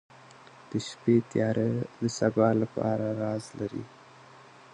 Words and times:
•د 0.69 0.71
شپې 0.87 1.15
تیاره 1.31 1.69
د 2.01 2.03
سبا 2.19 2.49
لپاره 2.61 3.05
راز 3.21 3.43
لري. 3.59 3.83